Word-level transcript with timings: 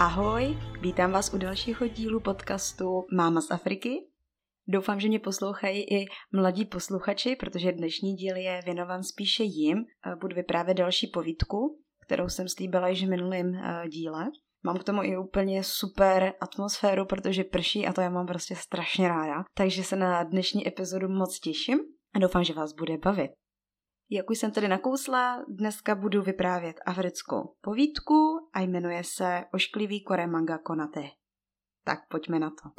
Ahoj, 0.00 0.58
vítám 0.80 1.12
vás 1.12 1.34
u 1.34 1.38
dalšího 1.38 1.86
dílu 1.88 2.20
podcastu 2.20 3.04
Máma 3.16 3.40
z 3.40 3.50
Afriky. 3.50 4.06
Doufám, 4.68 5.00
že 5.00 5.08
mě 5.08 5.18
poslouchají 5.18 5.82
i 5.82 6.06
mladí 6.32 6.64
posluchači, 6.64 7.36
protože 7.36 7.72
dnešní 7.72 8.14
díl 8.14 8.36
je 8.36 8.60
věnovan 8.64 9.02
spíše 9.02 9.42
jim. 9.42 9.84
Budu 10.20 10.36
vyprávět 10.36 10.76
další 10.76 11.06
povídku, 11.06 11.78
kterou 12.06 12.28
jsem 12.28 12.48
slíbila 12.48 12.88
již 12.88 13.04
v 13.04 13.08
minulém 13.08 13.54
eh, 13.54 13.88
díle. 13.88 14.26
Mám 14.62 14.78
k 14.78 14.84
tomu 14.84 15.02
i 15.02 15.18
úplně 15.18 15.64
super 15.64 16.32
atmosféru, 16.40 17.06
protože 17.06 17.44
prší 17.44 17.86
a 17.86 17.92
to 17.92 18.00
já 18.00 18.10
mám 18.10 18.26
prostě 18.26 18.56
strašně 18.56 19.08
ráda. 19.08 19.44
Takže 19.54 19.84
se 19.84 19.96
na 19.96 20.22
dnešní 20.22 20.68
epizodu 20.68 21.08
moc 21.08 21.40
těším 21.40 21.78
a 22.14 22.18
doufám, 22.18 22.44
že 22.44 22.54
vás 22.54 22.72
bude 22.72 22.98
bavit. 22.98 23.30
Jak 24.12 24.30
už 24.30 24.38
jsem 24.38 24.50
tedy 24.50 24.68
nakousla, 24.68 25.44
dneska 25.48 25.94
budu 25.94 26.22
vyprávět 26.22 26.80
africkou 26.86 27.54
povídku 27.60 28.48
a 28.52 28.60
jmenuje 28.60 29.04
se 29.04 29.44
Ošklivý 29.54 30.04
kore 30.04 30.26
manga 30.26 30.58
konate. 30.58 31.02
Tak 31.84 31.98
pojďme 32.08 32.38
na 32.38 32.50
to. 32.50 32.70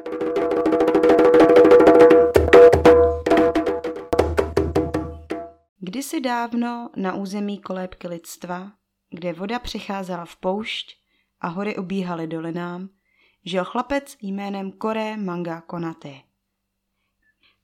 Kdysi 5.78 6.20
dávno 6.20 6.90
na 6.96 7.14
území 7.14 7.60
kolébky 7.60 8.08
lidstva, 8.08 8.72
kde 9.10 9.32
voda 9.32 9.58
přecházela 9.58 10.24
v 10.24 10.36
poušť 10.36 10.96
a 11.40 11.48
hory 11.48 11.76
obíhaly 11.76 12.26
dolinám, 12.26 12.88
žil 13.44 13.64
chlapec 13.64 14.16
jménem 14.22 14.72
Kore 14.72 15.16
Manga 15.16 15.60
Konate. 15.60 16.31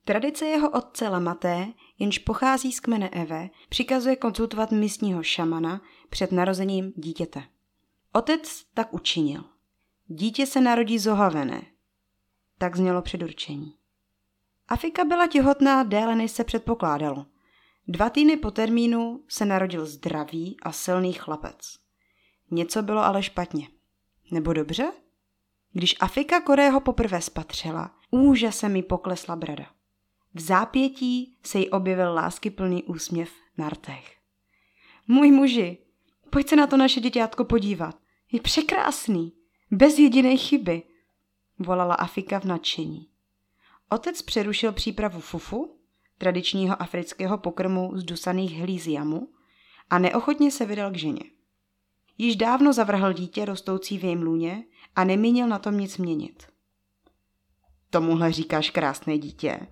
Tradice 0.08 0.46
jeho 0.46 0.70
otce 0.70 1.08
Lamaté, 1.08 1.66
jenž 1.98 2.18
pochází 2.18 2.72
z 2.72 2.80
kmene 2.80 3.08
Eve, 3.08 3.50
přikazuje 3.68 4.16
konzultovat 4.16 4.72
místního 4.72 5.22
šamana 5.22 5.80
před 6.10 6.32
narozením 6.32 6.92
dítěte. 6.96 7.42
Otec 8.12 8.64
tak 8.74 8.94
učinil. 8.94 9.44
Dítě 10.06 10.46
se 10.46 10.60
narodí 10.60 10.98
zohavené. 10.98 11.62
Tak 12.58 12.76
znělo 12.76 13.02
předurčení. 13.02 13.74
Afika 14.68 15.04
byla 15.04 15.26
těhotná 15.26 15.82
déle, 15.82 16.16
než 16.16 16.30
se 16.30 16.44
předpokládalo. 16.44 17.26
Dva 17.88 18.10
týdny 18.10 18.36
po 18.36 18.50
termínu 18.50 19.24
se 19.28 19.44
narodil 19.44 19.86
zdravý 19.86 20.56
a 20.62 20.72
silný 20.72 21.12
chlapec. 21.12 21.78
Něco 22.50 22.82
bylo 22.82 23.00
ale 23.00 23.22
špatně. 23.22 23.68
Nebo 24.30 24.52
dobře? 24.52 24.92
Když 25.72 25.96
Afika 26.00 26.40
Korého 26.40 26.80
poprvé 26.80 27.20
spatřila, 27.20 27.94
úžasem 28.10 28.72
mi 28.72 28.82
poklesla 28.82 29.36
brada. 29.36 29.77
V 30.34 30.40
zápětí 30.40 31.36
se 31.42 31.58
jí 31.58 31.70
objevil 31.70 32.14
láskyplný 32.14 32.84
úsměv 32.84 33.30
na 33.58 33.68
rtech. 33.68 34.16
Můj 35.08 35.30
muži, 35.30 35.78
pojď 36.30 36.48
se 36.48 36.56
na 36.56 36.66
to 36.66 36.76
naše 36.76 37.00
děťátko 37.00 37.44
podívat. 37.44 37.98
Je 38.32 38.40
překrásný, 38.40 39.32
bez 39.70 39.98
jediné 39.98 40.36
chyby, 40.36 40.82
volala 41.58 41.94
Afika 41.94 42.40
v 42.40 42.44
nadšení. 42.44 43.08
Otec 43.88 44.22
přerušil 44.22 44.72
přípravu 44.72 45.20
fufu, 45.20 45.78
tradičního 46.18 46.82
afrického 46.82 47.38
pokrmu 47.38 47.90
z 47.94 48.04
dusaných 48.04 48.58
hlíz 48.58 48.86
jamu, 48.86 49.28
a 49.90 49.98
neochotně 49.98 50.50
se 50.50 50.66
vydal 50.66 50.90
k 50.90 50.96
ženě. 50.96 51.22
Již 52.18 52.36
dávno 52.36 52.72
zavrhl 52.72 53.12
dítě 53.12 53.44
rostoucí 53.44 53.98
v 53.98 54.04
jejím 54.04 54.22
lůně 54.22 54.64
a 54.96 55.04
nemínil 55.04 55.48
na 55.48 55.58
tom 55.58 55.78
nic 55.78 55.98
měnit. 55.98 56.46
Tomuhle 57.90 58.32
říkáš 58.32 58.70
krásné 58.70 59.18
dítě, 59.18 59.66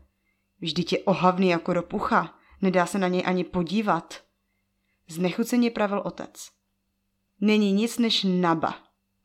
Vždyť 0.60 0.92
je 0.92 0.98
ohavný 0.98 1.48
jako 1.48 1.72
ropucha, 1.72 2.38
nedá 2.62 2.86
se 2.86 2.98
na 2.98 3.08
něj 3.08 3.22
ani 3.26 3.44
podívat. 3.44 4.24
Znechuceně 5.08 5.70
pravil 5.70 6.02
otec. 6.04 6.50
Není 7.40 7.72
nic 7.72 7.98
než 7.98 8.26
naba, 8.28 8.74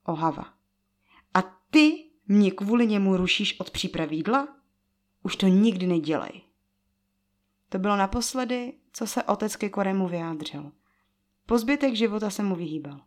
ohava. 0.06 0.54
A 1.34 1.42
ty 1.72 2.10
mě 2.28 2.52
kvůli 2.52 2.88
němu 2.88 3.18
rušíš 3.18 3.60
od 3.60 3.72
přípravy 3.72 4.16
jídla? 4.16 4.48
Už 5.24 5.36
to 5.36 5.48
nikdy 5.48 5.88
nedělej. 5.88 6.42
To 7.70 7.80
bylo 7.80 7.98
naposledy, 7.98 8.74
co 8.94 9.08
se 9.08 9.24
otec 9.24 9.56
ke 9.56 9.70
Koremu 9.70 10.08
vyjádřil. 10.08 10.72
Po 11.46 11.58
zbytek 11.58 11.96
života 11.96 12.30
se 12.30 12.44
mu 12.44 12.56
vyhýbal. 12.56 13.02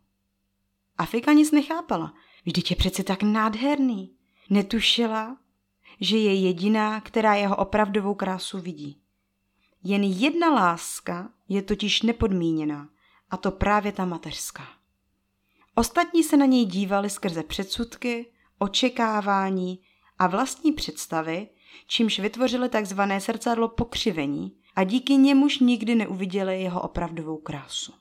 Afika 0.97 1.33
nic 1.33 1.51
nechápala. 1.51 2.13
Vždyť 2.45 2.71
je 2.71 2.75
přece 2.75 3.03
tak 3.03 3.23
nádherný. 3.23 4.15
Netušila, 4.49 5.37
že 5.99 6.17
je 6.17 6.33
jediná, 6.33 7.01
která 7.01 7.35
jeho 7.35 7.55
opravdovou 7.55 8.13
krásu 8.13 8.59
vidí. 8.59 9.01
Jen 9.83 10.03
jedna 10.03 10.53
láska 10.53 11.29
je 11.49 11.61
totiž 11.61 12.01
nepodmíněná, 12.01 12.89
a 13.29 13.37
to 13.37 13.51
právě 13.51 13.91
ta 13.91 14.05
mateřská. 14.05 14.67
Ostatní 15.75 16.23
se 16.23 16.37
na 16.37 16.45
něj 16.45 16.65
dívali 16.65 17.09
skrze 17.09 17.43
předsudky, 17.43 18.25
očekávání 18.59 19.79
a 20.19 20.27
vlastní 20.27 20.71
představy, 20.73 21.49
čímž 21.87 22.19
vytvořili 22.19 22.69
takzvané 22.69 23.21
srdcadlo 23.21 23.67
pokřivení 23.67 24.57
a 24.75 24.83
díky 24.83 25.13
němuž 25.13 25.59
nikdy 25.59 25.95
neuviděli 25.95 26.61
jeho 26.61 26.81
opravdovou 26.81 27.37
krásu. 27.37 27.93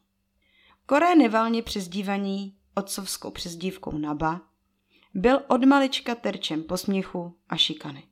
Koré 0.87 1.15
nevalně 1.15 1.63
přezdívaný 1.63 2.57
otcovskou 2.75 3.31
přezdívkou 3.31 3.99
Naba 3.99 4.41
byl 5.15 5.41
od 5.49 5.65
malička 5.65 6.15
terčem 6.15 6.63
posměchu 6.63 7.37
a 7.49 7.57
šikany. 7.57 8.03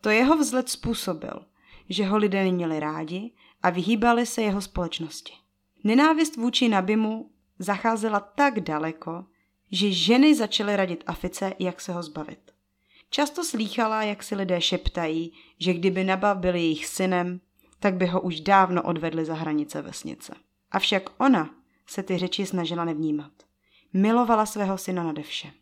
To 0.00 0.10
jeho 0.10 0.36
vzhled 0.36 0.68
způsobil, 0.68 1.46
že 1.88 2.06
ho 2.06 2.16
lidé 2.16 2.44
neměli 2.44 2.80
rádi 2.80 3.30
a 3.62 3.70
vyhýbali 3.70 4.26
se 4.26 4.42
jeho 4.42 4.60
společnosti. 4.60 5.32
Nenávist 5.84 6.36
vůči 6.36 6.68
Nabimu 6.68 7.30
zacházela 7.58 8.20
tak 8.20 8.60
daleko, 8.60 9.24
že 9.70 9.92
ženy 9.92 10.34
začaly 10.34 10.76
radit 10.76 11.04
Afice, 11.06 11.54
jak 11.58 11.80
se 11.80 11.92
ho 11.92 12.02
zbavit. 12.02 12.52
Často 13.10 13.44
slýchala, 13.44 14.02
jak 14.02 14.22
si 14.22 14.34
lidé 14.34 14.60
šeptají, 14.60 15.32
že 15.58 15.74
kdyby 15.74 16.04
Naba 16.04 16.34
byl 16.34 16.54
jejich 16.54 16.86
synem, 16.86 17.40
tak 17.78 17.94
by 17.94 18.06
ho 18.06 18.20
už 18.20 18.40
dávno 18.40 18.82
odvedli 18.82 19.24
za 19.24 19.34
hranice 19.34 19.82
vesnice. 19.82 20.34
Avšak 20.70 21.10
ona 21.18 21.54
se 21.86 22.02
ty 22.02 22.18
řeči 22.18 22.46
snažila 22.46 22.84
nevnímat. 22.84 23.32
Milovala 23.92 24.46
svého 24.46 24.78
syna 24.78 25.02
nade 25.02 25.22
vše. 25.22 25.52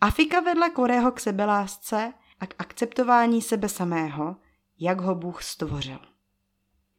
Afika 0.00 0.40
vedla 0.40 0.70
Korého 0.70 1.12
k 1.12 1.20
sebelásce 1.20 2.12
a 2.40 2.46
k 2.46 2.54
akceptování 2.58 3.42
sebe 3.42 3.68
samého, 3.68 4.36
jak 4.78 5.00
ho 5.00 5.14
Bůh 5.14 5.42
stvořil. 5.42 5.98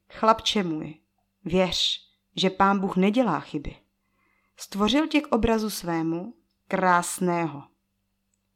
Chlapče 0.09 0.63
můj, 0.63 0.95
věř, 1.45 2.07
že 2.35 2.49
pán 2.49 2.79
Bůh 2.79 2.97
nedělá 2.97 3.39
chyby. 3.39 3.75
Stvořil 4.57 5.07
tě 5.07 5.21
k 5.21 5.35
obrazu 5.35 5.69
svému, 5.69 6.33
krásného. 6.67 7.63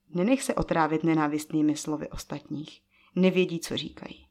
Nenech 0.09 0.43
se 0.43 0.55
otrávit 0.55 1.03
nenávistnými 1.03 1.75
slovy 1.75 2.09
ostatních. 2.09 2.81
Nevědí, 3.15 3.59
co 3.59 3.77
říkají. 3.77 4.27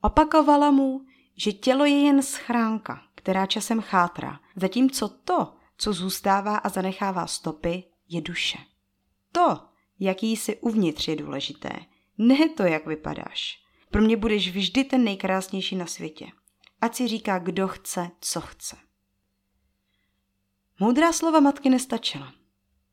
Opakovala 0.00 0.70
mu, 0.70 1.00
že 1.36 1.52
tělo 1.52 1.84
je 1.84 2.00
jen 2.00 2.22
schránka, 2.22 3.02
která 3.14 3.46
časem 3.46 3.80
chátrá, 3.80 4.40
zatímco 4.56 5.08
to, 5.08 5.54
co 5.76 5.92
zůstává 5.92 6.56
a 6.56 6.68
zanechává 6.68 7.26
stopy, 7.26 7.84
je 8.08 8.20
duše. 8.20 8.58
To, 9.34 9.60
jaký 10.00 10.36
jsi 10.36 10.56
uvnitř, 10.56 11.08
je 11.08 11.16
důležité. 11.16 11.70
Ne 12.18 12.48
to, 12.48 12.62
jak 12.62 12.86
vypadáš. 12.86 13.62
Pro 13.90 14.02
mě 14.02 14.16
budeš 14.16 14.50
vždy 14.52 14.84
ten 14.84 15.04
nejkrásnější 15.04 15.76
na 15.76 15.86
světě. 15.86 16.26
Ať 16.80 16.94
si 16.94 17.08
říká, 17.08 17.38
kdo 17.38 17.68
chce, 17.68 18.10
co 18.20 18.40
chce. 18.40 18.76
Moudrá 20.80 21.12
slova 21.12 21.40
matky 21.40 21.70
nestačila. 21.70 22.32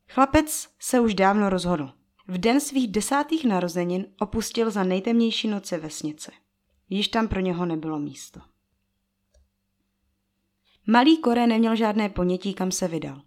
Chlapec 0.08 0.68
se 0.78 1.00
už 1.00 1.14
dávno 1.14 1.50
rozhodl. 1.50 1.92
V 2.28 2.38
den 2.38 2.60
svých 2.60 2.88
desátých 2.92 3.44
narozenin 3.44 4.06
opustil 4.20 4.70
za 4.70 4.84
nejtemnější 4.84 5.48
noci 5.48 5.78
vesnice. 5.78 6.32
Již 6.88 7.08
tam 7.08 7.28
pro 7.28 7.40
něho 7.40 7.66
nebylo 7.66 7.98
místo. 7.98 8.40
Malý 10.86 11.18
Kore 11.18 11.46
neměl 11.46 11.76
žádné 11.76 12.08
ponětí, 12.08 12.54
kam 12.54 12.70
se 12.70 12.88
vydal. 12.88 13.22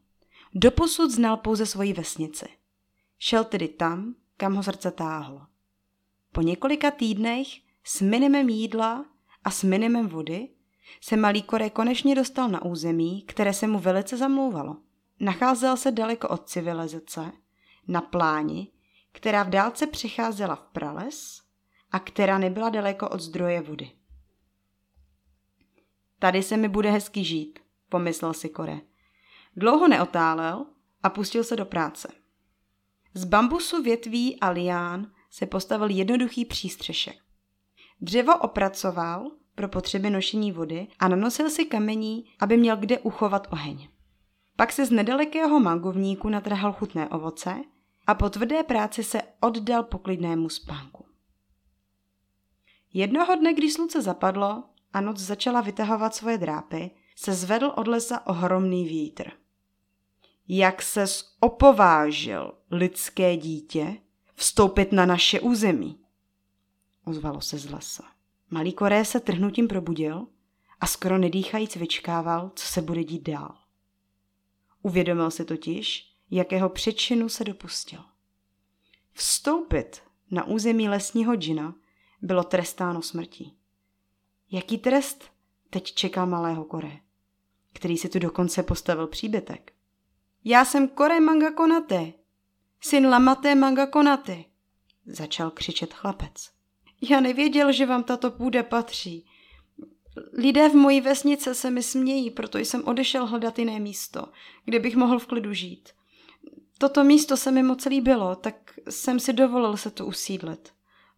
Doposud 0.54 1.12
znal 1.12 1.38
pouze 1.38 1.66
svoji 1.66 1.94
vesnici– 1.94 2.45
Šel 3.27 3.44
tedy 3.44 3.68
tam, 3.68 4.16
kam 4.38 4.56
ho 4.56 4.63
srdce 4.63 4.92
táhlo. 4.92 5.42
Po 6.31 6.42
několika 6.42 6.92
týdnech 6.92 7.48
s 7.83 8.01
minimem 8.01 8.50
jídla 8.50 9.06
a 9.44 9.51
s 9.51 9.63
minimem 9.63 10.07
vody 10.07 10.50
se 11.01 11.18
malý 11.18 11.44
Kore 11.44 11.69
konečně 11.69 12.16
dostal 12.16 12.50
na 12.50 12.66
území, 12.66 13.22
které 13.22 13.54
se 13.54 13.68
mu 13.68 13.80
velice 13.80 14.18
zamlouvalo. 14.18 14.77
Nacházel 15.19 15.77
se 15.77 15.92
daleko 15.92 16.27
od 16.27 16.50
civilizace, 16.50 17.31
na 17.88 18.01
pláni, 18.01 18.72
která 19.12 19.44
v 19.44 19.50
dálce 19.50 19.88
přecházela 19.88 20.56
v 20.56 20.63
prales 20.63 21.42
a 21.92 22.00
která 22.00 22.38
nebyla 22.38 22.69
daleko 22.69 23.10
od 23.10 23.21
zdroje 23.21 23.62
vody. 23.62 23.92
Tady 26.19 26.44
se 26.44 26.57
mi 26.57 26.68
bude 26.68 26.92
hezky 26.92 27.24
žít, 27.24 27.60
pomyslel 27.89 28.33
si 28.33 28.50
Kore. 28.50 28.81
Dlouho 29.56 29.88
neotálel 29.88 30.66
a 31.04 31.10
pustil 31.10 31.44
se 31.44 31.56
do 31.56 31.66
práce. 31.66 32.25
Z 33.18 33.26
bambusu, 33.26 33.84
větví 33.84 34.40
a 34.40 34.50
lián 34.50 35.12
se 35.30 35.46
postavil 35.46 35.90
jednoduchý 35.90 36.46
přístřešek. 36.46 37.16
Dřevo 38.02 38.38
opracoval 38.38 39.32
pro 39.56 39.68
potřeby 39.68 40.10
nošení 40.10 40.52
vody 40.52 40.88
a 41.00 41.08
nanosil 41.08 41.50
si 41.50 41.66
kamení, 41.66 42.26
aby 42.40 42.58
měl 42.58 42.78
kde 42.78 43.00
uchovat 43.00 43.48
oheň. 43.52 43.88
Pak 44.56 44.72
se 44.72 44.86
z 44.86 44.92
nedalekého 44.92 45.60
mangovníku 45.60 46.30
natrhal 46.30 46.74
chutné 46.74 47.10
ovoce 47.10 47.56
a 48.08 48.16
po 48.16 48.30
tvrdé 48.30 48.64
práci 48.64 49.04
se 49.04 49.22
oddal 49.40 49.84
poklidnému 49.84 50.50
spánku. 50.50 51.06
Jednoho 52.94 53.36
dne, 53.36 53.54
když 53.54 53.74
slunce 53.74 54.02
zapadlo 54.02 54.64
a 54.94 55.02
noc 55.02 55.18
začala 55.18 55.62
vytahovat 55.62 56.16
svoje 56.16 56.38
drápy, 56.38 56.92
se 57.16 57.34
zvedl 57.34 57.74
od 57.76 57.88
lesa 57.88 58.28
ohromný 58.28 58.86
vítr. 58.86 59.32
Jak 60.47 60.81
ses 60.81 61.36
opovážil, 61.39 62.51
lidské 62.71 63.38
dítě, 63.38 63.97
vstoupit 64.36 64.92
na 64.92 65.06
naše 65.06 65.39
území? 65.39 66.00
Ozvalo 67.06 67.42
se 67.42 67.57
z 67.57 67.69
lesa. 67.69 68.03
Malý 68.50 68.74
Koré 68.74 69.06
se 69.06 69.19
trhnutím 69.19 69.68
probudil 69.68 70.27
a 70.80 70.88
skoro 70.88 71.18
nedýchajíc 71.18 71.75
vyčkával, 71.75 72.51
co 72.56 72.68
se 72.68 72.81
bude 72.81 73.03
dít 73.03 73.24
dál. 73.24 73.57
Uvědomil 74.81 75.31
si 75.31 75.45
totiž, 75.45 76.15
jakého 76.31 76.69
přečinu 76.69 77.30
se 77.30 77.44
dopustil. 77.44 78.00
Vstoupit 79.13 80.03
na 80.31 80.44
území 80.44 80.89
lesního 80.89 81.36
džina 81.36 81.75
bylo 82.21 82.44
trestáno 82.44 83.01
smrtí. 83.01 83.57
Jaký 84.51 84.77
trest 84.77 85.24
teď 85.69 85.94
čeká 85.94 86.25
malého 86.25 86.65
Kore, 86.65 87.00
který 87.74 87.97
si 87.97 88.09
tu 88.09 88.19
dokonce 88.19 88.63
postavil 88.63 89.07
příbytek? 89.07 89.75
Já 90.47 90.65
jsem 90.65 90.88
Kore 90.88 91.19
Manga 91.19 91.51
Konate, 91.51 92.13
syn 92.81 93.07
Lamate 93.07 93.56
Manga 93.56 93.88
Konate, 93.88 94.44
začal 95.06 95.51
křičet 95.51 95.94
chlapec. 95.94 96.50
Já 97.09 97.19
nevěděl, 97.19 97.71
že 97.71 97.86
vám 97.86 98.03
tato 98.03 98.31
půda 98.31 98.63
patří. 98.63 99.25
Lidé 100.33 100.69
v 100.69 100.74
mojí 100.74 101.01
vesnice 101.01 101.56
se 101.56 101.71
mi 101.71 101.83
smějí, 101.83 102.31
proto 102.31 102.57
jsem 102.57 102.83
odešel 102.88 103.25
hledat 103.25 103.59
jiné 103.59 103.80
místo, 103.80 104.25
kde 104.65 104.80
bych 104.80 104.95
mohl 104.95 105.19
v 105.19 105.27
klidu 105.27 105.53
žít. 105.53 105.89
Toto 106.77 107.03
místo 107.03 107.38
se 107.38 107.51
mi 107.51 107.63
moc 107.63 107.86
líbilo, 107.86 108.36
tak 108.36 108.80
jsem 108.89 109.19
si 109.19 109.33
dovolil 109.33 109.77
se 109.77 109.92
tu 109.92 110.06
usídlit, 110.06 110.74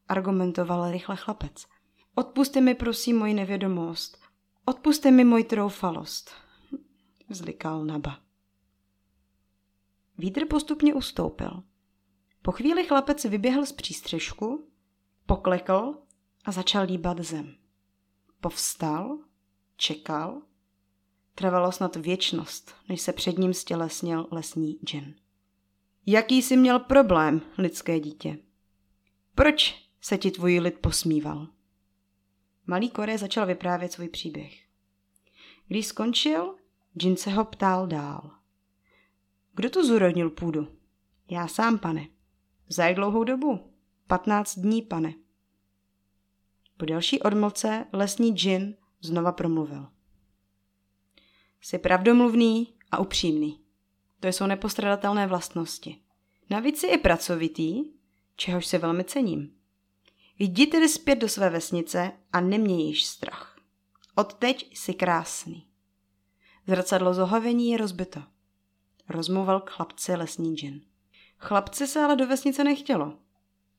argumentoval 0.07 0.91
rychle 0.91 1.15
chlapec. 1.15 1.65
Odpuste 2.15 2.62
mi 2.62 2.75
prosím 2.75 3.18
moji 3.18 3.33
nevědomost. 3.33 4.18
Odpuste 4.65 5.12
mi 5.12 5.24
moji 5.24 5.44
troufalost, 5.44 6.31
vzlikal 7.29 7.85
Naba. 7.85 8.26
Vítr 10.18 10.46
postupně 10.46 10.94
ustoupil. 10.94 11.64
Po 12.42 12.52
chvíli 12.52 12.86
chlapec 12.86 13.25
vyběhl 13.25 13.66
z 13.66 13.72
přístřežku, 13.72 14.68
poklekl 15.25 15.94
a 16.46 16.52
začal 16.52 16.86
líbat 16.86 17.19
zem. 17.19 17.56
Povstal, 18.42 19.18
čekal. 19.78 20.42
Trvalo 21.36 21.72
snad 21.72 21.96
věčnost, 21.96 22.75
než 22.90 23.02
se 23.02 23.14
před 23.14 23.38
ním 23.38 23.54
stělesnil 23.54 24.28
lesní 24.31 24.80
džin. 24.86 25.16
Jaký 26.06 26.42
jsi 26.42 26.58
měl 26.58 26.80
problém, 26.80 27.42
lidské 27.58 28.00
dítě? 28.00 28.38
Proč 29.36 29.90
se 30.02 30.18
ti 30.18 30.31
tvůj 30.31 30.60
lid 30.60 30.80
posmíval? 30.80 31.48
Malý 32.68 32.90
Kore 32.90 33.18
začal 33.18 33.46
vyprávět 33.46 33.92
svůj 33.92 34.10
příběh. 34.10 34.54
Když 35.68 35.88
skončil, 35.88 36.56
Jin 37.04 37.18
se 37.18 37.30
ho 37.30 37.46
ptal 37.46 37.88
dál. 37.88 38.31
Kdo 39.57 39.69
tu 39.69 39.88
zúrodnil 39.88 40.30
půdu? 40.30 40.68
Já 41.30 41.48
sám, 41.48 41.80
pane. 41.80 42.07
Za 42.69 42.86
jak 42.86 42.95
dlouhou 42.95 43.24
dobu? 43.24 43.74
Patnáct 44.07 44.59
dní, 44.59 44.81
pane. 44.81 45.13
Po 46.77 46.86
další 46.86 47.19
odmlce 47.21 47.86
lesní 47.94 48.31
džin 48.36 48.75
znova 49.01 49.31
promluvil. 49.31 49.88
Jsi 51.62 51.77
pravdomluvný 51.77 52.74
a 52.92 53.00
upřímný. 53.00 53.62
To 54.19 54.27
jsou 54.27 54.45
nepostradatelné 54.45 55.27
vlastnosti. 55.27 56.01
Navíc 56.50 56.80
jsi 56.80 56.88
i 56.88 56.98
pracovitý, 56.98 57.83
čehož 58.36 58.65
se 58.65 58.77
velmi 58.77 59.03
cením. 59.03 59.56
Jdi 60.39 60.68
tedy 60.68 60.89
zpět 60.89 61.15
do 61.15 61.30
své 61.30 61.50
vesnice 61.50 62.12
a 62.33 62.42
neměj 62.42 62.81
již 62.81 63.06
strach. 63.06 63.60
Odteď 64.15 64.77
jsi 64.77 64.94
krásný. 64.94 65.68
Zrcadlo 66.68 67.13
zohavení 67.13 67.69
je 67.69 67.77
rozbito. 67.77 68.24
Rozmluval 69.09 69.62
k 69.62 69.69
chlapci 69.69 70.15
lesní 70.15 70.56
džin. 70.56 70.81
Chlapci 71.38 71.88
se 71.88 72.00
ale 72.00 72.15
do 72.15 72.27
vesnice 72.27 72.63
nechtělo. 72.63 73.18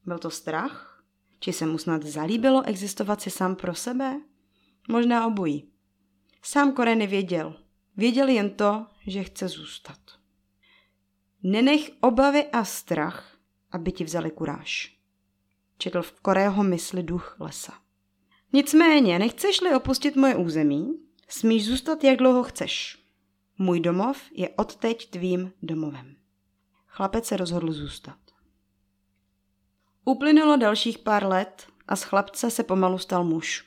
Byl 0.07 0.19
to 0.19 0.31
strach? 0.31 1.05
Či 1.41 1.53
se 1.53 1.67
mu 1.67 1.79
snad 1.79 2.03
zalíbilo 2.03 2.63
existovat 2.67 3.21
si 3.21 3.31
sám 3.31 3.57
pro 3.57 3.75
sebe? 3.75 4.21
Možná 4.89 5.27
obojí. 5.27 5.71
Sám 6.43 6.73
Kore 6.73 6.95
nevěděl. 6.95 7.55
Věděl 7.97 8.29
jen 8.29 8.51
to, 8.51 8.87
že 9.07 9.23
chce 9.23 9.49
zůstat. 9.49 9.99
Nenech 11.43 11.91
obavy 12.01 12.47
a 12.47 12.65
strach, 12.65 13.39
aby 13.71 13.93
ti 13.93 14.05
vzali 14.05 14.31
kuráž. 14.31 14.99
Četl 15.79 16.03
v 16.03 16.21
Korého 16.21 16.65
mysli 16.65 17.03
duch 17.03 17.37
lesa. 17.41 17.73
Nicméně, 18.53 19.19
nechceš-li 19.19 19.75
opustit 19.75 20.17
moje 20.17 20.37
území, 20.37 21.01
smíš 21.29 21.67
zůstat, 21.67 22.05
jak 22.05 22.19
dlouho 22.19 22.43
chceš. 22.43 22.98
Můj 23.59 23.81
domov 23.81 24.23
je 24.33 24.49
odteď 24.49 25.11
tvým 25.11 25.53
domovem. 25.63 26.17
Chlapec 26.87 27.27
se 27.27 27.37
rozhodl 27.37 27.73
zůstat. 27.73 28.19
Uplynulo 30.05 30.57
dalších 30.57 30.99
pár 30.99 31.27
let 31.27 31.67
a 31.89 31.97
z 31.97 32.03
chlapce 32.03 32.51
se 32.51 32.63
pomalu 32.63 32.99
stal 32.99 33.25
muž. 33.25 33.65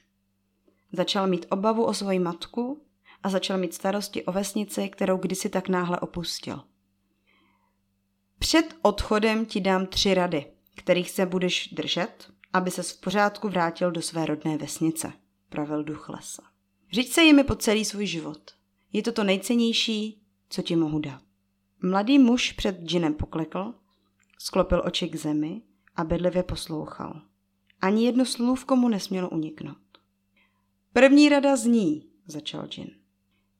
Začal 0.91 1.27
mít 1.27 1.45
obavu 1.49 1.85
o 1.85 1.93
svoji 1.93 2.19
matku 2.19 2.85
a 3.23 3.29
začal 3.29 3.57
mít 3.57 3.73
starosti 3.73 4.23
o 4.25 4.31
vesnici, 4.31 4.89
kterou 4.89 5.17
kdysi 5.17 5.49
tak 5.49 5.69
náhle 5.69 5.99
opustil. 5.99 6.63
Před 8.39 8.75
odchodem 8.81 9.45
ti 9.45 9.61
dám 9.61 9.85
tři 9.85 10.13
rady, 10.13 10.45
kterých 10.75 11.11
se 11.11 11.25
budeš 11.25 11.67
držet, 11.67 12.31
aby 12.53 12.71
se 12.71 12.83
v 12.83 12.99
pořádku 12.99 13.49
vrátil 13.49 13.91
do 13.91 14.01
své 14.01 14.25
rodné 14.25 14.57
vesnice, 14.57 15.13
pravil 15.49 15.83
duch 15.83 16.09
lesa. 16.09 16.43
Řiď 16.91 17.11
se 17.11 17.23
jimi 17.23 17.43
po 17.43 17.55
celý 17.55 17.85
svůj 17.85 18.05
život. 18.05 18.60
Je 18.93 19.03
to 19.03 19.11
to 19.11 19.23
nejcennější, 19.23 20.21
co 20.49 20.61
ti 20.61 20.75
mohu 20.75 20.99
dát. 20.99 21.21
Mladý 21.83 22.19
muž 22.19 22.51
před 22.51 22.79
džinem 22.83 23.13
poklekl, 23.13 23.73
sklopil 24.39 24.81
oči 24.85 25.09
k 25.09 25.15
zemi 25.15 25.61
a 25.95 26.03
bedlivě 26.03 26.43
poslouchal. 26.43 27.21
Ani 27.81 28.05
jedno 28.05 28.25
slůvko 28.25 28.75
mu 28.75 28.89
nesmělo 28.89 29.29
uniknout. 29.29 29.77
První 30.93 31.29
rada 31.29 31.55
zní, 31.55 32.09
začal 32.25 32.67
džin. 32.67 32.89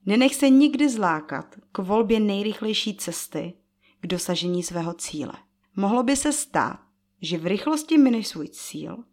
Nenech 0.05 0.35
se 0.35 0.49
nikdy 0.49 0.89
zlákat 0.89 1.55
k 1.71 1.77
volbě 1.77 2.19
nejrychlejší 2.19 2.95
cesty 2.95 3.53
k 3.99 4.07
dosažení 4.07 4.63
svého 4.63 4.93
cíle. 4.93 5.33
Mohlo 5.75 6.03
by 6.03 6.15
se 6.15 6.33
stát, 6.33 6.79
že 7.21 7.37
v 7.37 7.45
rychlosti 7.45 7.97
mineš 7.97 8.27
svůj 8.27 8.47
cíl 8.47 9.03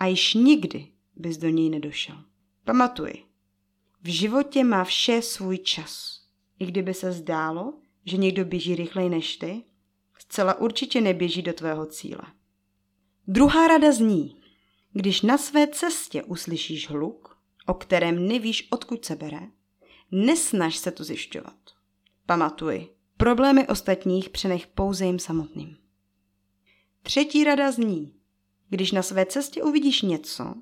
a 0.00 0.06
již 0.06 0.34
nikdy 0.34 0.92
bys 1.16 1.36
do 1.36 1.48
něj 1.48 1.70
nedošel. 1.70 2.24
Pamatuj, 2.64 3.12
v 4.02 4.08
životě 4.08 4.64
má 4.64 4.84
vše 4.84 5.22
svůj 5.22 5.58
čas. 5.58 6.20
I 6.58 6.66
kdyby 6.66 6.94
se 6.94 7.12
zdálo, 7.12 7.74
že 8.04 8.16
někdo 8.16 8.44
běží 8.44 8.74
rychleji 8.74 9.08
než 9.08 9.36
ty, 9.36 9.64
zcela 10.18 10.54
určitě 10.54 11.00
neběží 11.00 11.42
do 11.42 11.52
tvého 11.52 11.86
cíle. 11.86 12.22
Druhá 13.28 13.68
rada 13.68 13.92
zní, 13.92 14.36
když 14.92 15.22
na 15.22 15.38
své 15.38 15.66
cestě 15.66 16.22
uslyšíš 16.22 16.88
hluk, 16.88 17.38
o 17.66 17.74
kterém 17.74 18.28
nevíš, 18.28 18.68
odkud 18.70 19.04
se 19.04 19.16
bere, 19.16 19.40
nesnaž 20.10 20.76
se 20.76 20.90
to 20.90 21.04
zjišťovat. 21.04 21.56
Pamatuj, 22.26 22.88
problémy 23.16 23.68
ostatních 23.68 24.30
přenech 24.30 24.66
pouze 24.66 25.06
jim 25.06 25.18
samotným. 25.18 25.76
Třetí 27.02 27.44
rada 27.44 27.72
zní, 27.72 28.14
když 28.68 28.92
na 28.92 29.02
své 29.02 29.26
cestě 29.26 29.62
uvidíš 29.62 30.02
něco, 30.02 30.54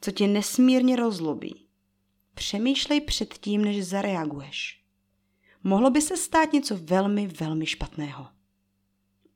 co 0.00 0.10
tě 0.10 0.26
nesmírně 0.26 0.96
rozlobí, 0.96 1.66
přemýšlej 2.34 3.00
před 3.00 3.34
tím, 3.34 3.64
než 3.64 3.86
zareaguješ. 3.86 4.84
Mohlo 5.64 5.90
by 5.90 6.02
se 6.02 6.16
stát 6.16 6.52
něco 6.52 6.76
velmi, 6.76 7.26
velmi 7.26 7.66
špatného. 7.66 8.26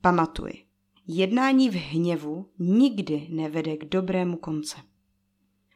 Pamatuj, 0.00 0.64
jednání 1.06 1.70
v 1.70 1.74
hněvu 1.74 2.50
nikdy 2.58 3.26
nevede 3.30 3.76
k 3.76 3.84
dobrému 3.84 4.36
konce. 4.36 4.76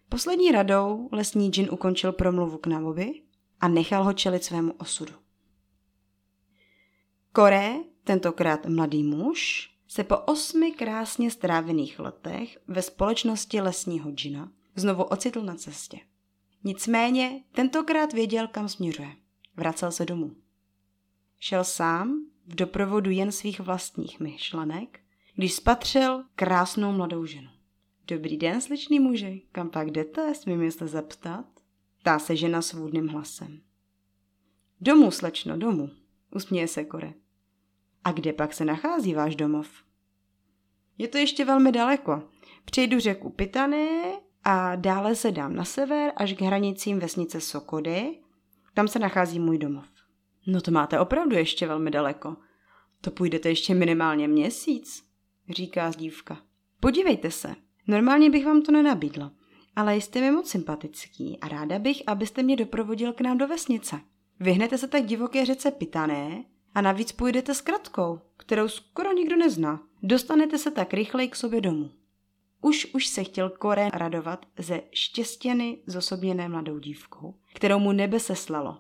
Poslední 0.09 0.53
radou 0.53 1.09
lesní 1.13 1.51
džin 1.51 1.69
ukončil 1.73 2.13
promluvu 2.13 2.59
k 2.59 2.67
Navovi 2.67 3.23
a 3.61 3.69
nechal 3.69 4.05
ho 4.05 4.13
čelit 4.13 4.45
svému 4.45 4.73
osudu. 4.73 5.13
Kore, 7.33 7.75
tentokrát 8.05 8.67
mladý 8.67 9.03
muž, 9.03 9.71
se 9.89 10.05
po 10.05 10.17
osmi 10.19 10.73
krásně 10.73 11.31
strávených 11.31 11.99
letech 11.99 12.59
ve 12.69 12.83
společnosti 12.83 13.61
lesního 13.61 14.11
džina 14.11 14.53
znovu 14.77 15.05
ocitl 15.05 15.43
na 15.43 15.55
cestě. 15.55 15.99
Nicméně 16.69 17.43
tentokrát 17.53 18.13
věděl, 18.13 18.49
kam 18.49 18.69
směřuje. 18.69 19.17
Vracel 19.57 19.93
se 19.93 20.05
domů. 20.05 20.37
Šel 21.39 21.65
sám 21.65 22.27
v 22.47 22.55
doprovodu 22.55 23.11
jen 23.11 23.33
svých 23.33 23.61
vlastních 23.61 24.21
myšlenek, 24.21 25.01
když 25.35 25.55
spatřil 25.55 26.25
krásnou 26.35 26.93
mladou 26.93 27.25
ženu. 27.25 27.49
Dobrý 28.07 28.37
den, 28.37 28.61
sličný 28.61 29.01
muži, 29.01 29.43
kam 29.53 29.71
pak 29.71 29.91
jdete, 29.91 30.35
smím 30.35 30.63
jestli 30.63 30.89
zeptat? 30.89 31.47
Ptá 32.01 32.19
se 32.19 32.37
žena 32.37 32.63
svůdným 32.63 33.09
hlasem. 33.09 33.61
Domů, 34.81 35.11
slečno, 35.11 35.57
domů, 35.57 35.91
usměje 36.35 36.69
se 36.69 36.85
Kore. 36.85 37.15
A 38.05 38.13
kde 38.13 38.33
pak 38.33 38.55
se 38.55 38.65
nachází 38.65 39.15
váš 39.15 39.37
domov? 39.37 39.71
Je 40.99 41.09
to 41.09 41.19
ještě 41.19 41.45
velmi 41.45 41.73
daleko. 41.73 42.29
Přejdu 42.65 43.01
řeku 43.01 43.31
Pitané 43.31 44.13
a 44.51 44.77
dále 44.77 45.15
se 45.15 45.31
dám 45.31 45.57
na 45.57 45.65
sever 45.65 46.13
až 46.17 46.33
k 46.33 46.41
hranicím 46.41 46.99
vesnice 46.99 47.41
Sokody. 47.41 48.19
Tam 48.75 48.89
se 48.89 48.99
nachází 48.99 49.39
můj 49.39 49.59
domov. 49.59 49.85
No 50.47 50.61
to 50.61 50.71
máte 50.71 51.01
opravdu 51.01 51.37
ještě 51.37 51.67
velmi 51.67 51.91
daleko. 51.91 52.37
To 53.01 53.11
půjdete 53.11 53.49
ještě 53.49 53.75
minimálně 53.75 54.29
měsíc, 54.29 55.05
říká 55.51 55.93
dívka. 55.97 56.39
Podívejte 56.81 57.31
se, 57.31 57.55
normálně 57.87 58.31
bych 58.31 58.47
vám 58.47 58.63
to 58.63 58.73
nenabídla, 58.73 59.33
ale 59.77 59.97
jste 59.97 60.21
mi 60.21 60.31
moc 60.31 60.51
sympatický 60.51 61.39
a 61.41 61.49
ráda 61.49 61.79
bych, 61.79 62.03
abyste 62.07 62.43
mě 62.43 62.57
doprovodil 62.57 63.13
k 63.13 63.21
nám 63.21 63.39
do 63.39 63.49
vesnice. 63.49 64.01
Vyhnete 64.41 64.79
se 64.79 64.89
tak 64.89 65.07
divoké 65.07 65.45
řece 65.45 65.71
Pitané 65.71 66.45
a 66.75 66.81
navíc 66.81 67.13
půjdete 67.13 67.55
s 67.55 67.61
kratkou, 67.61 68.21
kterou 68.37 68.69
skoro 68.69 69.13
nikdo 69.13 69.37
nezná. 69.37 69.83
Dostanete 70.03 70.59
se 70.59 70.71
tak 70.71 70.95
rychleji 70.95 71.29
k 71.29 71.37
sobě 71.37 71.61
domů. 71.61 71.91
Už 72.63 72.87
už 72.95 73.07
se 73.07 73.25
chtěl 73.25 73.51
Koren 73.51 73.91
radovat 73.95 74.47
ze 74.59 74.81
štěstěny 74.93 75.79
zosobněné 75.87 76.49
mladou 76.49 76.79
dívkou, 76.79 77.35
kterou 77.55 77.79
mu 77.79 77.93
nebe 77.93 78.21
seslalo, 78.21 78.79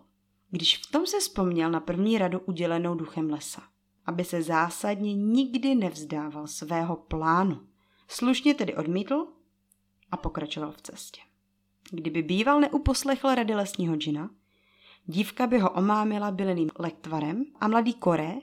když 0.51 0.77
v 0.77 0.91
tom 0.91 1.07
se 1.07 1.21
vzpomněl 1.21 1.71
na 1.71 1.81
první 1.81 2.19
radu 2.19 2.39
udělenou 2.39 2.95
duchem 2.95 3.31
lesa, 3.31 3.63
aby 4.07 4.25
se 4.25 4.43
zásadně 4.43 5.15
nikdy 5.15 5.75
nevzdával 5.75 6.47
svého 6.47 6.97
plánu. 6.97 7.61
Slušně 8.09 8.55
tedy 8.55 8.75
odmítl 8.75 9.27
a 10.11 10.17
pokračoval 10.17 10.73
v 10.73 10.83
cestě. 10.83 11.21
Kdyby 11.91 12.23
býval 12.23 12.61
neuposlechl 12.61 13.35
rady 13.35 13.55
lesního 13.55 13.97
džina, 13.97 14.31
dívka 15.07 15.47
by 15.47 15.59
ho 15.59 15.71
omámila 15.71 16.31
byleným 16.31 16.71
lektvarem 16.79 17.45
a 17.61 17.69
mladý 17.69 17.95
Kore 17.95 18.35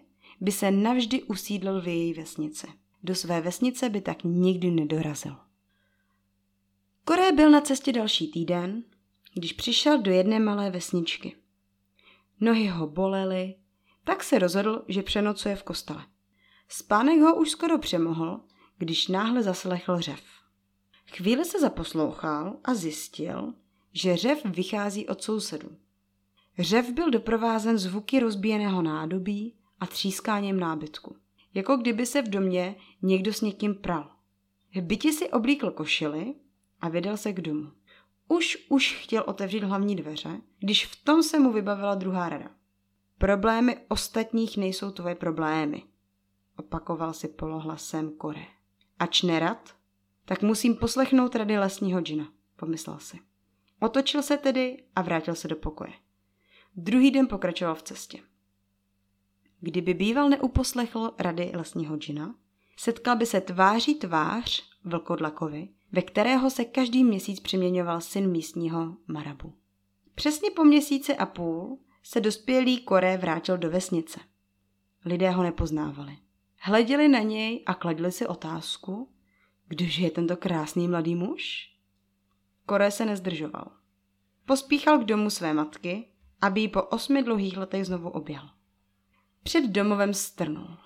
by 0.42 0.52
se 0.52 0.72
navždy 0.72 1.24
usídlil 1.24 1.82
v 1.82 1.88
její 1.88 2.14
vesnici. 2.14 2.68
Do 3.06 3.16
své 3.16 3.42
vesnice 3.42 3.90
by 3.90 4.02
tak 4.02 4.24
nikdy 4.24 4.72
nedorazil. 4.72 5.36
Kore 7.04 7.32
byl 7.32 7.52
na 7.52 7.62
cestě 7.62 7.92
další 7.92 8.32
týden, 8.32 8.84
když 9.34 9.54
přišel 9.54 10.02
do 10.02 10.12
jedné 10.12 10.40
malé 10.40 10.72
vesničky. 10.72 11.36
Nohy 12.40 12.68
ho 12.68 12.88
bolely, 12.88 13.56
tak 14.04 14.24
se 14.24 14.40
rozhodl, 14.40 14.86
že 14.88 15.04
přenocuje 15.04 15.56
v 15.56 15.64
kostele. 15.64 16.06
Spánek 16.68 17.20
ho 17.20 17.36
už 17.36 17.50
skoro 17.50 17.78
přemohl, 17.78 18.40
když 18.78 19.08
náhle 19.08 19.44
zaslechl 19.44 20.00
řev. 20.00 20.22
Chvíli 21.16 21.46
se 21.46 21.60
zaposlouchal 21.60 22.58
a 22.64 22.74
zjistil, 22.74 23.54
že 23.94 24.18
řev 24.18 24.46
vychází 24.46 25.08
od 25.08 25.24
sousedů. 25.24 25.78
Řev 26.60 26.92
byl 26.92 27.12
doprovázen 27.12 27.78
zvuky 27.78 28.20
rozbíjeného 28.20 28.82
nádobí 28.82 29.56
a 29.80 29.86
třískáním 29.86 30.60
nábytku. 30.60 31.16
Jako 31.56 31.78
kdyby 31.78 32.06
se 32.06 32.22
v 32.22 32.30
domě 32.30 32.76
někdo 33.02 33.34
s 33.34 33.42
někým 33.42 33.76
pral. 33.76 34.12
V 34.76 34.82
bytě 34.82 35.12
si 35.12 35.30
oblíkl 35.30 35.72
košily 35.72 36.36
a 36.82 36.90
vydal 36.90 37.18
se 37.18 37.34
k 37.34 37.42
domu. 37.42 37.72
Už, 38.28 38.66
už 38.70 38.94
chtěl 39.04 39.24
otevřít 39.28 39.64
hlavní 39.64 39.96
dveře, 39.96 40.42
když 40.60 40.86
v 40.86 41.04
tom 41.04 41.24
se 41.24 41.40
mu 41.40 41.52
vybavila 41.52 41.96
druhá 41.96 42.30
rada. 42.30 42.50
Problémy 43.18 43.78
ostatních 43.88 44.58
nejsou 44.58 44.92
tvoje 44.92 45.16
problémy, 45.16 45.84
opakoval 46.58 47.14
si 47.14 47.28
polohlasem 47.28 48.12
Kore. 48.18 48.46
Ač 49.00 49.22
nerad, 49.22 49.76
tak 50.26 50.42
musím 50.42 50.76
poslechnout 50.76 51.36
rady 51.36 51.58
lesního 51.58 52.02
džina, 52.02 52.28
pomyslel 52.56 53.00
si. 53.00 53.20
Otočil 53.80 54.24
se 54.24 54.38
tedy 54.38 54.84
a 54.96 55.02
vrátil 55.02 55.36
se 55.36 55.48
do 55.48 55.56
pokoje. 55.56 55.94
Druhý 56.76 57.12
den 57.12 57.28
pokračoval 57.28 57.76
v 57.76 57.84
cestě. 57.84 58.20
Kdyby 59.60 59.94
býval 59.94 60.30
neuposlechl 60.30 61.14
rady 61.20 61.52
lesního 61.56 61.98
džina, 61.98 62.36
setkal 62.78 63.16
by 63.16 63.26
se 63.26 63.42
tváří 63.42 63.96
tvář 63.96 64.64
vlkodlakovi, 64.84 65.70
ve 65.92 66.02
kterého 66.02 66.50
se 66.50 66.66
každý 66.66 67.04
měsíc 67.04 67.40
přeměňoval 67.40 68.02
syn 68.02 68.32
místního 68.32 68.98
Marabu. 69.08 69.54
Přesně 70.16 70.52
po 70.52 70.64
měsíci 70.64 71.16
a 71.16 71.26
půl 71.26 71.80
se 72.04 72.22
dospělý 72.22 72.82
Koré 72.82 73.18
vrátil 73.18 73.58
do 73.58 73.70
vesnice. 73.70 74.20
Lidé 75.06 75.32
ho 75.32 75.44
nepoznávali. 75.44 76.18
Hleděli 76.60 77.08
na 77.08 77.20
něj 77.20 77.64
a 77.66 77.74
kladli 77.74 78.12
si 78.12 78.28
otázku, 78.28 79.10
kdože 79.68 80.04
je 80.04 80.12
tento 80.12 80.38
krásný 80.38 80.88
mladý 80.88 81.16
muž? 81.16 81.72
Koré 82.66 82.92
se 82.92 83.06
nezdržoval. 83.06 83.72
Pospíchal 84.46 85.00
k 85.00 85.04
domu 85.04 85.30
své 85.30 85.54
matky, 85.54 86.08
aby 86.42 86.62
ji 86.62 86.68
po 86.68 86.84
osmi 86.84 87.24
dlouhých 87.24 87.58
letech 87.58 87.86
znovu 87.86 88.10
objal. 88.10 88.50
Před 89.48 89.66
domovem 89.66 90.14
strnul. 90.14 90.78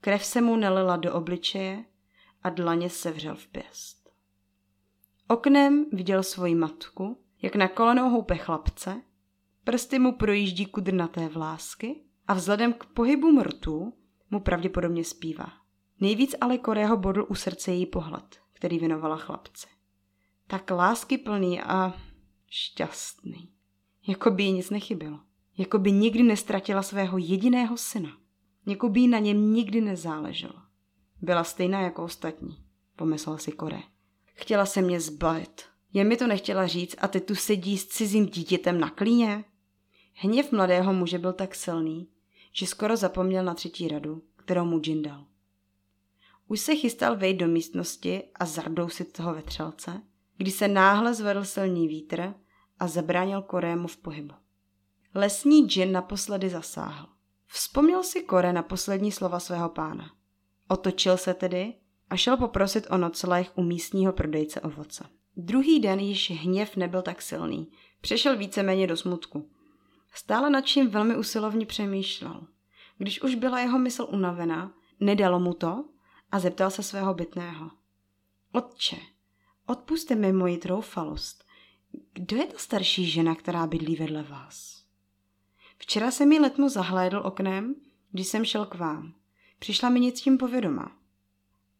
Krev 0.00 0.24
se 0.24 0.40
mu 0.40 0.56
nalila 0.56 0.96
do 0.96 1.14
obličeje 1.14 1.84
a 2.42 2.50
dlaně 2.50 2.90
sevřel 2.90 3.36
v 3.36 3.46
pěst. 3.46 4.10
Oknem 5.28 5.86
viděl 5.92 6.22
svoji 6.22 6.54
matku, 6.54 7.24
jak 7.42 7.56
na 7.56 7.68
kolenou 7.68 8.10
houpe 8.10 8.36
chlapce, 8.36 9.02
prsty 9.64 9.98
mu 9.98 10.12
projíždí 10.12 10.66
kudrnaté 10.66 11.28
vlásky 11.28 12.04
a 12.28 12.34
vzhledem 12.34 12.72
k 12.72 12.86
pohybu 12.86 13.42
rtů 13.42 13.92
mu 14.30 14.40
pravděpodobně 14.40 15.04
zpívá. 15.04 15.52
Nejvíc 16.00 16.34
ale 16.40 16.58
Korého 16.58 16.96
bodl 16.96 17.26
u 17.28 17.34
srdce 17.34 17.72
její 17.72 17.86
pohled, 17.86 18.40
který 18.52 18.78
věnovala 18.78 19.16
chlapce. 19.16 19.66
Tak 20.46 20.70
lásky 20.70 21.18
plný 21.18 21.62
a 21.62 21.94
šťastný. 22.48 23.52
Jako 24.06 24.30
by 24.30 24.42
jí 24.42 24.52
nic 24.52 24.70
nechybělo. 24.70 25.20
Jako 25.56 25.78
by 25.78 25.92
nikdy 25.92 26.22
nestratila 26.22 26.82
svého 26.82 27.18
jediného 27.18 27.76
syna. 27.76 28.10
Jako 28.66 28.88
by 28.88 29.06
na 29.06 29.18
něm 29.18 29.54
nikdy 29.54 29.80
nezáleželo. 29.80 30.54
Byla 31.22 31.44
stejná 31.44 31.80
jako 31.80 32.04
ostatní, 32.04 32.64
pomyslel 32.96 33.38
si 33.38 33.52
Kore. 33.52 33.82
Chtěla 34.34 34.66
se 34.66 34.82
mě 34.82 35.00
zbavit. 35.00 35.62
Jen 35.92 36.08
mi 36.08 36.16
to 36.16 36.26
nechtěla 36.26 36.66
říct 36.66 36.94
a 36.98 37.08
ty 37.08 37.20
tu 37.20 37.34
sedí 37.34 37.78
s 37.78 37.86
cizím 37.86 38.26
dítětem 38.26 38.80
na 38.80 38.90
klíně? 38.90 39.44
Hněv 40.12 40.52
mladého 40.52 40.92
muže 40.92 41.18
byl 41.18 41.32
tak 41.32 41.54
silný, 41.54 42.08
že 42.52 42.66
skoro 42.66 42.96
zapomněl 42.96 43.44
na 43.44 43.54
třetí 43.54 43.88
radu, 43.88 44.22
kterou 44.36 44.64
mu 44.64 44.80
Jin 44.86 45.02
dal. 45.02 45.26
Už 46.48 46.60
se 46.60 46.76
chystal 46.76 47.16
vejít 47.16 47.36
do 47.36 47.48
místnosti 47.48 48.22
a 48.34 48.46
zardousit 48.46 49.12
toho 49.12 49.34
vetřelce, 49.34 50.02
když 50.36 50.54
se 50.54 50.68
náhle 50.68 51.14
zvedl 51.14 51.44
silný 51.44 51.88
vítr 51.88 52.34
a 52.78 52.88
zabránil 52.88 53.42
Korému 53.42 53.88
v 53.88 53.96
pohybu. 53.96 54.34
Lesní 55.16 55.68
džin 55.68 55.92
naposledy 55.92 56.50
zasáhl. 56.50 57.06
Vzpomněl 57.46 58.02
si 58.02 58.22
Kore 58.22 58.52
na 58.52 58.62
poslední 58.62 59.12
slova 59.12 59.40
svého 59.40 59.68
pána. 59.68 60.10
Otočil 60.68 61.16
se 61.16 61.34
tedy 61.34 61.74
a 62.10 62.16
šel 62.16 62.36
poprosit 62.36 62.86
o 62.90 62.96
nocleh 62.96 63.52
u 63.54 63.62
místního 63.62 64.12
prodejce 64.12 64.60
ovoce. 64.60 65.04
Druhý 65.36 65.80
den 65.80 66.00
již 66.00 66.30
hněv 66.30 66.76
nebyl 66.76 67.02
tak 67.02 67.22
silný. 67.22 67.72
Přešel 68.00 68.36
víceméně 68.36 68.86
do 68.86 68.96
smutku. 68.96 69.50
Stále 70.12 70.50
nad 70.50 70.60
čím 70.60 70.90
velmi 70.90 71.16
usilovně 71.16 71.66
přemýšlel. 71.66 72.46
Když 72.98 73.22
už 73.22 73.34
byla 73.34 73.60
jeho 73.60 73.78
mysl 73.78 74.06
unavená, 74.10 74.74
nedalo 75.00 75.40
mu 75.40 75.54
to 75.54 75.84
a 76.32 76.38
zeptal 76.38 76.70
se 76.70 76.82
svého 76.82 77.14
bytného. 77.14 77.70
Otče, 78.52 78.96
odpuste 79.66 80.14
mi 80.14 80.32
moji 80.32 80.58
troufalost. 80.58 81.44
Kdo 82.12 82.36
je 82.36 82.46
ta 82.46 82.58
starší 82.58 83.06
žena, 83.06 83.34
která 83.34 83.66
bydlí 83.66 83.96
vedle 83.96 84.22
vás? 84.22 84.83
Včera 85.84 86.10
se 86.10 86.26
mi 86.26 86.38
letmo 86.38 86.68
zahlédl 86.68 87.22
oknem, 87.24 87.74
když 88.12 88.26
jsem 88.26 88.44
šel 88.44 88.66
k 88.66 88.74
vám. 88.74 89.14
Přišla 89.58 89.88
mi 89.88 90.00
nic 90.00 90.20
tím 90.20 90.38
povědomá. 90.38 90.96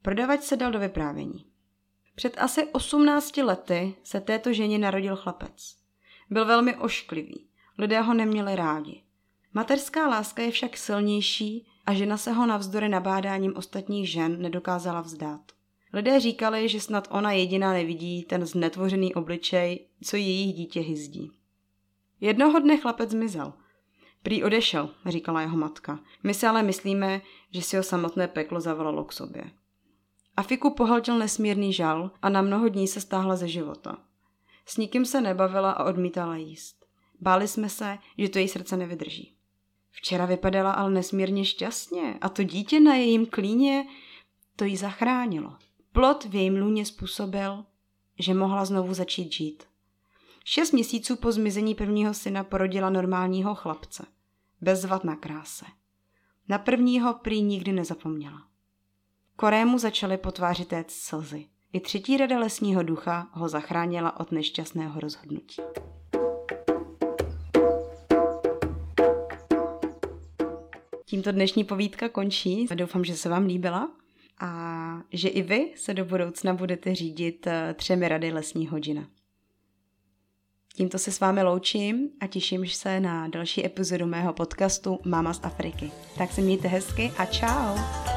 Prodavač 0.03 0.43
se 0.43 0.57
dal 0.57 0.73
do 0.73 0.79
vyprávění. 0.79 1.45
Před 2.15 2.39
asi 2.39 2.65
18 2.67 3.37
lety 3.37 3.95
se 4.03 4.21
této 4.21 4.53
ženě 4.53 4.79
narodil 4.79 5.17
chlapec. 5.17 5.77
Byl 6.31 6.45
velmi 6.45 6.77
ošklivý. 6.77 7.47
Lidé 7.79 8.01
ho 8.01 8.15
neměli 8.15 8.57
rádi. 8.57 9.03
Materská 9.55 10.09
láska 10.09 10.43
je 10.43 10.51
však 10.51 10.77
silnější 10.77 11.67
a 11.87 11.95
žena 11.95 12.17
se 12.17 12.33
ho 12.33 12.47
navzdory 12.47 12.89
nabádáním 12.89 13.57
ostatních 13.57 14.11
žen 14.11 14.43
nedokázala 14.43 15.01
vzdát. 15.01 15.53
Lidé 15.93 16.21
říkali, 16.21 16.69
že 16.69 16.81
snad 16.81 17.09
ona 17.11 17.33
jediná 17.33 17.73
nevidí 17.73 18.23
ten 18.23 18.47
znetvořený 18.47 19.15
obličej, 19.15 19.87
co 20.03 20.17
jejich 20.17 20.55
dítě 20.55 20.81
hyzdí. 20.81 21.31
Jednoho 22.21 22.59
dne 22.59 22.77
chlapec 22.77 23.11
zmizel. 23.11 23.53
Prý 24.25 24.45
odešel, 24.45 24.91
říkala 25.07 25.41
jeho 25.41 25.57
matka. 25.57 26.01
My 26.23 26.35
si 26.35 26.47
ale 26.47 26.63
myslíme, 26.63 27.21
že 27.51 27.63
si 27.63 27.77
ho 27.77 27.83
samotné 27.83 28.29
peklo 28.29 28.61
zavolalo 28.61 29.05
k 29.05 29.13
sobě. 29.13 29.45
Afiku 30.37 30.75
pohltil 30.75 31.19
nesmírný 31.19 31.73
žal 31.73 32.11
a 32.23 32.29
na 32.29 32.43
mnoho 32.43 32.69
dní 32.69 32.89
se 32.89 33.01
stáhla 33.01 33.37
ze 33.37 33.49
života. 33.49 33.99
S 34.67 34.77
nikým 34.77 35.05
se 35.05 35.21
nebavila 35.21 35.71
a 35.71 35.85
odmítala 35.85 36.37
jíst. 36.37 36.77
Báli 37.21 37.49
jsme 37.49 37.69
se, 37.69 37.99
že 38.19 38.29
to 38.29 38.39
její 38.39 38.49
srdce 38.49 38.77
nevydrží. 38.77 39.37
Včera 39.91 40.27
vypadala 40.27 40.73
ale 40.73 40.91
nesmírně 40.91 41.45
šťastně 41.45 42.19
a 42.21 42.29
to 42.29 42.43
dítě 42.43 42.81
na 42.81 42.95
jejím 42.95 43.27
klíně 43.27 43.87
to 44.57 44.65
jí 44.65 44.77
zachránilo. 44.77 45.57
Plot 45.93 46.25
v 46.25 46.35
jejím 46.35 46.57
lůně 46.57 46.87
způsobil, 46.87 47.65
že 48.19 48.35
mohla 48.35 48.65
znovu 48.65 48.95
začít 48.95 49.33
žít. 49.33 49.65
Šest 50.45 50.73
měsíců 50.73 51.17
po 51.17 51.33
zmizení 51.33 51.75
prvního 51.75 52.15
syna 52.15 52.45
porodila 52.45 52.91
normálního 52.91 53.55
chlapce. 53.55 54.14
Bezvadná 54.65 55.17
kráse. 55.17 55.65
Na 56.49 56.59
prvního 56.59 57.15
prý 57.15 57.43
nikdy 57.43 57.73
nezapomněla. 57.73 58.43
Korému 59.37 59.79
začaly 59.79 60.17
potvářit 60.17 60.69
téct 60.69 60.93
slzy. 60.93 61.47
I 61.73 61.81
třetí 61.81 62.17
rada 62.17 62.39
lesního 62.39 62.83
ducha 62.83 63.29
ho 63.33 63.49
zachránila 63.49 64.21
od 64.21 64.33
nešťastného 64.33 65.01
rozhodnutí. 65.01 65.63
Tímto 71.07 71.33
dnešní 71.33 71.65
povídka 71.65 72.09
končí. 72.09 72.67
Doufám, 72.75 73.05
že 73.05 73.17
se 73.17 73.29
vám 73.29 73.47
líbila 73.47 73.91
a 74.41 75.03
že 75.13 75.29
i 75.29 75.43
vy 75.43 75.73
se 75.77 75.95
do 75.95 76.05
budoucna 76.05 76.55
budete 76.55 76.95
řídit 76.95 77.47
eh, 77.47 77.75
třemi 77.75 78.09
rady 78.09 78.33
lesního 78.33 78.79
džina. 78.79 79.09
Tímto 80.77 80.99
se 80.99 81.13
s 81.13 81.21
vámi 81.21 81.43
loučím 81.43 82.09
a 82.21 82.27
těším 82.27 82.67
se 82.67 83.01
na 83.01 83.29
další 83.29 83.67
epizodu 83.67 84.07
mého 84.07 84.33
podcastu 84.33 84.99
Mama 85.05 85.35
z 85.35 85.41
Afriky. 85.43 85.91
Tak 86.19 86.33
se 86.33 86.41
mějte 86.41 86.69
hezky 86.69 87.13
a 87.19 87.25
čau! 87.25 88.14